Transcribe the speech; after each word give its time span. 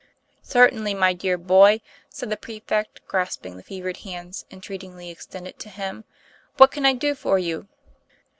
"Certainly, 0.41 0.95
my 0.95 1.13
dear 1.13 1.37
boy," 1.37 1.79
said 2.09 2.31
the 2.31 2.35
prefect, 2.35 3.05
grasp 3.07 3.45
ing 3.45 3.55
the 3.57 3.61
fevered 3.61 3.97
hands 3.97 4.45
entreatingly 4.49 5.11
extended 5.11 5.59
to 5.59 5.69
him, 5.69 5.97
u 5.97 6.03
what 6.57 6.71
can 6.71 6.87
I 6.87 6.93
do 6.93 7.13
for 7.13 7.37
you?" 7.37 7.67